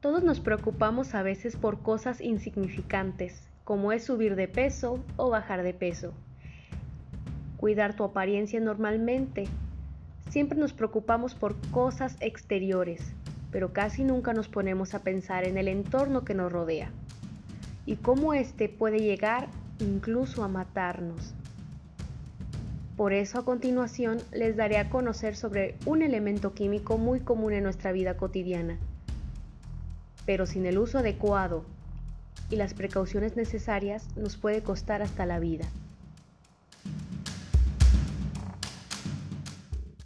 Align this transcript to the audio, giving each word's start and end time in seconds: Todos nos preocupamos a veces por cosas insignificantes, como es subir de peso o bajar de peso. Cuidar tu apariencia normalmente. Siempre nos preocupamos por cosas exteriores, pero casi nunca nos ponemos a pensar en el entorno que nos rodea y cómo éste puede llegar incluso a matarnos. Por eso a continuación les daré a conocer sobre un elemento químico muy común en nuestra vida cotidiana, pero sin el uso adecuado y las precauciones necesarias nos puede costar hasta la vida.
Todos 0.00 0.22
nos 0.22 0.40
preocupamos 0.40 1.14
a 1.14 1.22
veces 1.22 1.56
por 1.56 1.80
cosas 1.80 2.20
insignificantes, 2.20 3.48
como 3.64 3.92
es 3.92 4.04
subir 4.04 4.36
de 4.36 4.46
peso 4.46 5.02
o 5.16 5.30
bajar 5.30 5.62
de 5.62 5.74
peso. 5.74 6.12
Cuidar 7.56 7.96
tu 7.96 8.04
apariencia 8.04 8.60
normalmente. 8.60 9.44
Siempre 10.28 10.58
nos 10.58 10.72
preocupamos 10.72 11.34
por 11.34 11.56
cosas 11.70 12.16
exteriores, 12.20 13.12
pero 13.50 13.72
casi 13.72 14.04
nunca 14.04 14.34
nos 14.34 14.48
ponemos 14.48 14.94
a 14.94 15.02
pensar 15.02 15.44
en 15.44 15.56
el 15.56 15.68
entorno 15.68 16.24
que 16.24 16.34
nos 16.34 16.52
rodea 16.52 16.90
y 17.86 17.96
cómo 17.96 18.34
éste 18.34 18.68
puede 18.68 18.98
llegar 18.98 19.48
incluso 19.78 20.44
a 20.44 20.48
matarnos. 20.48 21.32
Por 22.96 23.12
eso 23.12 23.38
a 23.38 23.44
continuación 23.44 24.18
les 24.32 24.56
daré 24.56 24.78
a 24.78 24.90
conocer 24.90 25.36
sobre 25.36 25.76
un 25.86 26.02
elemento 26.02 26.52
químico 26.52 26.98
muy 26.98 27.20
común 27.20 27.52
en 27.52 27.62
nuestra 27.62 27.92
vida 27.92 28.16
cotidiana, 28.16 28.78
pero 30.26 30.44
sin 30.44 30.66
el 30.66 30.78
uso 30.78 30.98
adecuado 30.98 31.64
y 32.50 32.56
las 32.56 32.74
precauciones 32.74 33.36
necesarias 33.36 34.08
nos 34.16 34.36
puede 34.36 34.62
costar 34.62 35.00
hasta 35.00 35.24
la 35.24 35.38
vida. 35.38 35.66